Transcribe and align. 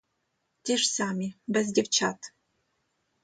Ті 0.61 0.77
ж 0.77 0.93
самі 0.95 1.33
без 1.47 1.71
дівчат. 1.71 2.33